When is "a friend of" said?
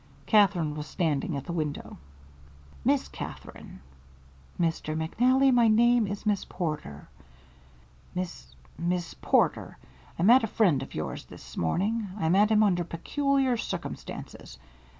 10.43-10.95